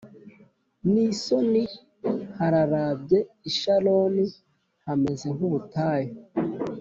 n 0.91 0.93
isoni 1.09 1.63
hararabye 2.37 3.19
i 3.49 3.51
Sharoni 3.57 4.25
hameze 4.85 5.27
nk 5.35 5.41
ubutayu 5.47 6.11